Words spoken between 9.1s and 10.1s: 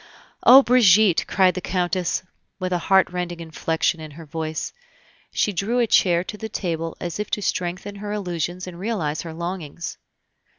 her longings.